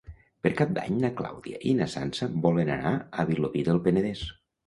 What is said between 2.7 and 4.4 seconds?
anar a Vilobí del Penedès.